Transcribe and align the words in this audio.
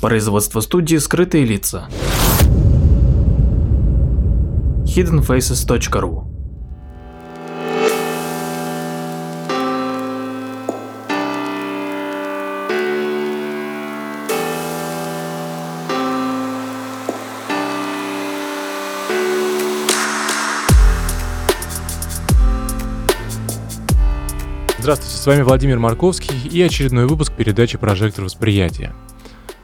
Производство 0.00 0.60
студии 0.60 0.96
«Скрытые 0.96 1.44
лица». 1.44 1.88
hiddenfaces.ru 4.84 6.24
Здравствуйте, 24.78 25.16
с 25.16 25.26
вами 25.26 25.42
Владимир 25.42 25.80
Марковский 25.80 26.48
и 26.48 26.62
очередной 26.62 27.06
выпуск 27.06 27.32
передачи 27.32 27.76
«Прожектор 27.76 28.24
восприятия». 28.24 28.94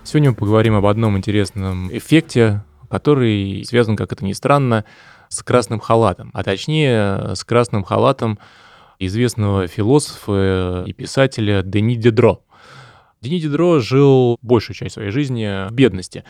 Сегодня 0.07 0.31
мы 0.31 0.37
поговорим 0.37 0.75
об 0.75 0.85
одном 0.85 1.17
интересном 1.17 1.89
эффекте, 1.97 2.63
который 2.91 3.65
связан, 3.65 3.97
как 3.97 4.13
это 4.13 4.23
ни 4.23 4.35
странно, 4.35 4.85
с 5.31 5.43
красным 5.43 5.81
халатом, 5.81 6.31
а 6.35 6.45
точнее 6.45 7.35
с 7.35 7.43
красным 7.43 7.85
халатом 7.85 8.39
известного 8.99 9.67
философа 9.67 10.85
и 10.87 10.93
писателя 10.93 11.63
Дени 11.63 11.97
Дидро. 11.97 12.43
Дени 13.23 13.41
Дидро 13.41 13.81
жил 13.81 14.37
большую 14.43 14.77
часть 14.77 14.95
своей 14.95 15.11
жизни 15.11 15.69
в 15.71 15.73
бедности, 15.73 16.25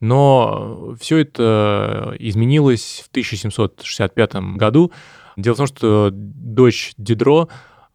но 0.00 0.96
все 0.98 1.18
это 1.18 2.16
изменилось 2.18 3.02
в 3.04 3.10
1765 3.10 4.56
году. 4.56 4.90
Дело 5.36 5.52
в 5.52 5.58
том, 5.58 5.66
что 5.66 6.08
дочь 6.12 6.94
Дидро 6.96 7.50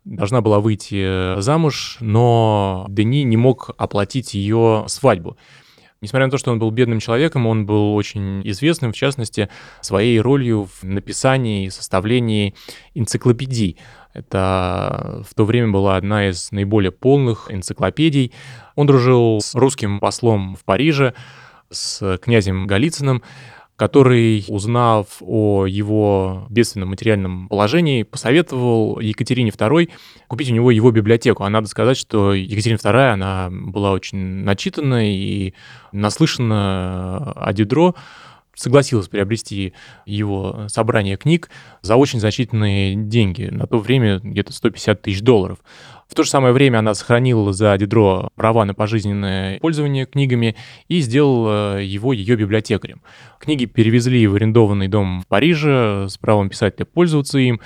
должна 0.05 0.41
была 0.41 0.59
выйти 0.59 1.39
замуж, 1.39 1.97
но 1.99 2.85
Дени 2.89 3.23
не 3.23 3.37
мог 3.37 3.71
оплатить 3.77 4.33
ее 4.33 4.85
свадьбу. 4.87 5.37
Несмотря 6.01 6.27
на 6.27 6.31
то, 6.31 6.37
что 6.37 6.51
он 6.51 6.59
был 6.59 6.69
бедным 6.69 6.99
человеком, 6.99 7.47
он 7.47 7.65
был 7.65 7.95
очень 7.95 8.45
известным, 8.49 8.91
в 8.91 8.95
частности, 8.95 9.47
своей 9.79 10.19
ролью 10.19 10.67
в 10.67 10.83
написании 10.83 11.67
и 11.67 11.69
составлении 11.69 12.55
энциклопедий. 12.93 13.77
Это 14.13 15.23
в 15.25 15.33
то 15.33 15.45
время 15.45 15.71
была 15.71 15.95
одна 15.95 16.27
из 16.27 16.51
наиболее 16.51 16.91
полных 16.91 17.49
энциклопедий. 17.49 18.33
Он 18.75 18.85
дружил 18.85 19.39
с 19.39 19.55
русским 19.55 20.01
послом 20.01 20.57
в 20.57 20.65
Париже, 20.65 21.13
с 21.69 22.17
князем 22.17 22.67
Голицыным, 22.67 23.23
который, 23.83 24.45
узнав 24.47 25.07
о 25.19 25.65
его 25.65 26.47
бедственном 26.49 26.91
материальном 26.91 27.49
положении, 27.49 28.03
посоветовал 28.03 28.97
Екатерине 29.01 29.49
II 29.49 29.89
купить 30.29 30.49
у 30.49 30.53
него 30.53 30.71
его 30.71 30.89
библиотеку. 30.91 31.43
А 31.43 31.49
надо 31.49 31.67
сказать, 31.67 31.97
что 31.97 32.33
Екатерина 32.33 32.77
II, 32.77 33.11
она 33.11 33.49
была 33.51 33.91
очень 33.91 34.17
начитана 34.17 35.05
и 35.05 35.53
наслышана 35.91 37.33
о 37.33 37.51
Дидро, 37.51 37.93
согласилась 38.55 39.09
приобрести 39.09 39.73
его 40.05 40.67
собрание 40.69 41.17
книг 41.17 41.49
за 41.81 41.97
очень 41.97 42.21
значительные 42.21 42.95
деньги, 42.95 43.49
на 43.51 43.67
то 43.67 43.79
время 43.79 44.19
где-то 44.23 44.53
150 44.53 45.01
тысяч 45.01 45.19
долларов. 45.19 45.57
В 46.13 46.15
то 46.15 46.21
же 46.21 46.29
самое 46.29 46.53
время 46.53 46.77
она 46.77 46.93
сохранила 46.93 47.53
за 47.53 47.75
Дидро 47.75 48.29
права 48.35 48.65
на 48.65 48.75
пожизненное 48.75 49.59
пользование 49.59 50.05
книгами 50.05 50.55
и 50.87 50.99
сделала 50.99 51.81
его 51.81 52.13
ее 52.13 52.35
библиотекарем. 52.35 53.01
Книги 53.39 53.65
перевезли 53.65 54.27
в 54.27 54.35
арендованный 54.35 54.87
дом 54.87 55.21
в 55.21 55.27
Париже 55.27 56.05
с 56.07 56.19
правом 56.19 56.51
писателя 56.51 56.85
пользоваться 56.85 57.39
им, 57.39 57.61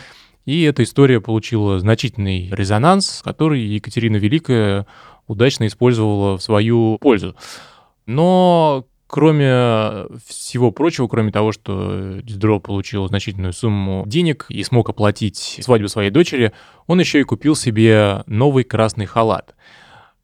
и 0.46 0.64
эта 0.64 0.84
история 0.84 1.20
получила 1.20 1.78
значительный 1.80 2.48
резонанс, 2.50 3.22
который 3.22 3.60
Екатерина 3.60 4.16
Великая 4.16 4.88
удачно 5.28 5.68
использовала 5.68 6.38
в 6.38 6.42
свою 6.42 7.00
пользу. 7.02 7.36
Но 8.06 8.86
Кроме 9.08 10.06
всего 10.28 10.72
прочего, 10.72 11.08
кроме 11.08 11.32
того, 11.32 11.54
что 11.54 12.20
Дидро 12.22 12.60
получил 12.60 13.08
значительную 13.08 13.54
сумму 13.54 14.04
денег 14.06 14.46
и 14.50 14.62
смог 14.64 14.90
оплатить 14.90 15.60
свадьбу 15.62 15.88
своей 15.88 16.10
дочери, 16.10 16.52
он 16.88 17.00
еще 17.00 17.22
и 17.22 17.24
купил 17.24 17.56
себе 17.56 18.24
новый 18.28 18.66
красный 18.66 19.06
халат. 19.06 19.56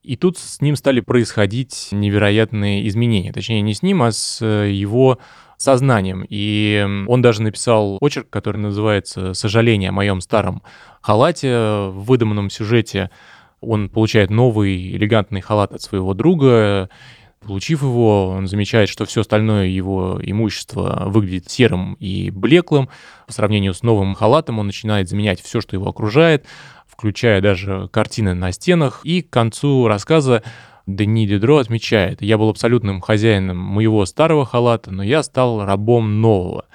И 0.03 0.17
тут 0.17 0.37
с 0.37 0.59
ним 0.59 0.75
стали 0.75 0.99
происходить 0.99 1.89
невероятные 1.91 2.85
изменения. 2.89 3.31
Точнее, 3.31 3.61
не 3.61 3.73
с 3.73 3.83
ним, 3.83 4.03
а 4.03 4.11
с 4.11 4.45
его 4.45 5.17
сознанием. 5.55 6.25
И 6.27 6.85
он 7.07 7.21
даже 7.21 7.41
написал 7.41 7.97
очерк, 8.01 8.29
который 8.29 8.57
называется 8.57 9.33
«Сожаление 9.33 9.89
о 9.89 9.93
моем 9.93 10.19
старом 10.19 10.61
халате». 11.01 11.55
В 11.87 12.03
выдуманном 12.05 12.49
сюжете 12.49 13.11
он 13.61 13.87
получает 13.87 14.29
новый 14.29 14.91
элегантный 14.93 15.39
халат 15.39 15.71
от 15.71 15.81
своего 15.81 16.13
друга, 16.13 16.89
Получив 17.45 17.81
его, 17.81 18.29
он 18.29 18.47
замечает, 18.47 18.89
что 18.89 19.05
все 19.05 19.21
остальное 19.21 19.67
его 19.67 20.19
имущество 20.21 21.03
выглядит 21.07 21.49
серым 21.51 21.95
и 21.95 22.29
блеклым. 22.29 22.89
По 23.27 23.33
сравнению 23.33 23.73
с 23.73 23.83
новым 23.83 24.15
халатом 24.15 24.59
он 24.59 24.67
начинает 24.67 25.09
заменять 25.09 25.41
все, 25.41 25.59
что 25.59 25.75
его 25.75 25.89
окружает, 25.89 26.45
включая 26.87 27.41
даже 27.41 27.89
картины 27.91 28.33
на 28.33 28.51
стенах. 28.51 29.01
И 29.03 29.21
к 29.21 29.29
концу 29.29 29.87
рассказа 29.87 30.43
Дени 30.87 31.27
Дидро 31.27 31.57
отмечает, 31.57 32.21
«Я 32.21 32.37
был 32.37 32.49
абсолютным 32.49 33.01
хозяином 33.01 33.57
моего 33.57 34.05
старого 34.05 34.45
халата, 34.45 34.91
но 34.91 35.03
я 35.03 35.23
стал 35.23 35.65
рабом 35.65 36.21
нового». 36.21 36.65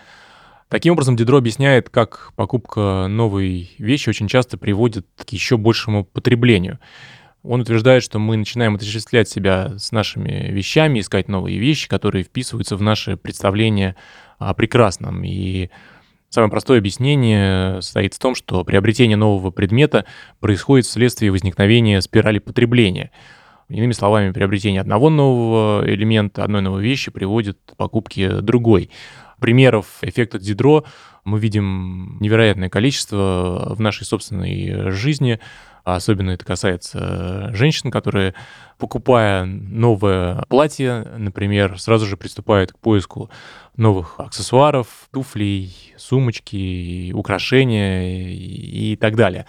Таким 0.68 0.92
образом, 0.92 1.16
Дидро 1.16 1.38
объясняет, 1.38 1.88
как 1.88 2.32
покупка 2.36 3.06
новой 3.08 3.70
вещи 3.78 4.10
очень 4.10 4.28
часто 4.28 4.58
приводит 4.58 5.06
к 5.16 5.30
еще 5.30 5.56
большему 5.56 6.04
потреблению. 6.04 6.78
Он 7.48 7.62
утверждает, 7.62 8.02
что 8.02 8.18
мы 8.18 8.36
начинаем 8.36 8.74
отождествлять 8.74 9.26
себя 9.26 9.72
с 9.78 9.90
нашими 9.90 10.50
вещами, 10.50 11.00
искать 11.00 11.28
новые 11.28 11.58
вещи, 11.58 11.88
которые 11.88 12.22
вписываются 12.22 12.76
в 12.76 12.82
наше 12.82 13.16
представление 13.16 13.96
о 14.38 14.52
прекрасном. 14.52 15.24
И 15.24 15.70
самое 16.28 16.50
простое 16.50 16.76
объяснение 16.76 17.80
состоит 17.80 18.12
в 18.12 18.18
том, 18.18 18.34
что 18.34 18.64
приобретение 18.64 19.16
нового 19.16 19.50
предмета 19.50 20.04
происходит 20.40 20.84
вследствие 20.84 21.32
возникновения 21.32 22.02
спирали 22.02 22.38
потребления. 22.38 23.12
Иными 23.70 23.92
словами, 23.92 24.30
приобретение 24.30 24.82
одного 24.82 25.08
нового 25.08 25.90
элемента, 25.90 26.44
одной 26.44 26.60
новой 26.60 26.82
вещи 26.82 27.10
приводит 27.10 27.58
к 27.64 27.76
покупке 27.76 28.42
другой. 28.42 28.90
Примеров 29.40 29.86
эффекта 30.02 30.38
Дидро 30.38 30.84
мы 31.24 31.38
видим 31.38 32.16
невероятное 32.20 32.68
количество 32.68 33.74
в 33.74 33.80
нашей 33.80 34.04
собственной 34.04 34.90
жизни. 34.90 35.40
Особенно 35.84 36.30
это 36.32 36.44
касается 36.44 37.50
женщин, 37.54 37.90
которые, 37.90 38.34
покупая 38.78 39.44
новое 39.44 40.44
платье, 40.48 41.06
например, 41.16 41.78
сразу 41.80 42.04
же 42.06 42.16
приступают 42.16 42.72
к 42.72 42.78
поиску 42.78 43.30
новых 43.76 44.18
аксессуаров, 44.18 45.08
туфлей, 45.12 45.94
сумочки, 45.96 47.12
украшения 47.12 48.34
и 48.34 48.96
так 48.96 49.16
далее. 49.16 49.46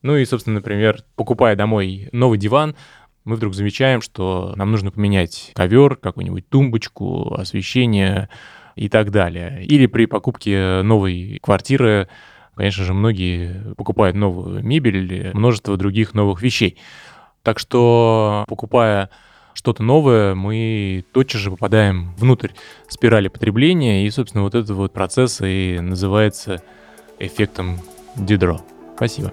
Ну 0.00 0.16
и, 0.16 0.24
собственно, 0.24 0.56
например, 0.56 1.02
покупая 1.14 1.56
домой 1.56 2.08
новый 2.12 2.38
диван, 2.38 2.74
мы 3.24 3.36
вдруг 3.36 3.54
замечаем, 3.54 4.02
что 4.02 4.54
нам 4.56 4.70
нужно 4.70 4.90
поменять 4.90 5.52
ковер, 5.54 5.96
какую-нибудь 5.96 6.48
тумбочку, 6.48 7.34
освещение 7.34 8.28
и 8.76 8.88
так 8.88 9.10
далее. 9.10 9.64
Или 9.64 9.86
при 9.86 10.06
покупке 10.06 10.82
новой 10.82 11.38
квартиры 11.42 12.08
Конечно 12.54 12.84
же, 12.84 12.92
многие 12.92 13.74
покупают 13.76 14.14
новую 14.14 14.62
мебель 14.62 15.30
множество 15.32 15.76
других 15.76 16.12
новых 16.12 16.42
вещей. 16.42 16.76
Так 17.42 17.58
что, 17.58 18.44
покупая 18.46 19.10
что-то 19.54 19.82
новое, 19.82 20.34
мы 20.34 21.04
тотчас 21.12 21.40
же 21.40 21.50
попадаем 21.50 22.14
внутрь 22.16 22.50
спирали 22.88 23.28
потребления, 23.28 24.06
и, 24.06 24.10
собственно, 24.10 24.44
вот 24.44 24.54
этот 24.54 24.70
вот 24.70 24.92
процесс 24.92 25.40
и 25.42 25.78
называется 25.80 26.62
эффектом 27.18 27.78
Дидро. 28.16 28.60
Спасибо. 28.96 29.32